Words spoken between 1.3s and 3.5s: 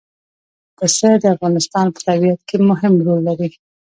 افغانستان په طبیعت کې مهم رول لري.